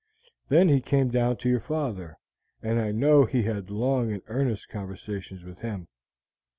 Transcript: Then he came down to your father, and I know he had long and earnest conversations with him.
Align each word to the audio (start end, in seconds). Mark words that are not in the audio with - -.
Then 0.49 0.67
he 0.67 0.81
came 0.81 1.09
down 1.09 1.37
to 1.37 1.47
your 1.47 1.59
father, 1.59 2.17
and 2.63 2.79
I 2.79 2.91
know 2.91 3.25
he 3.25 3.43
had 3.43 3.69
long 3.69 4.11
and 4.11 4.23
earnest 4.25 4.67
conversations 4.67 5.43
with 5.43 5.59
him. 5.59 5.87